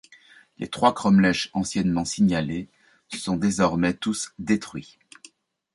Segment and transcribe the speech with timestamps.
[0.57, 2.67] Les trois cromlechs anciennement signalés
[3.09, 4.97] sont désormais tous détruits.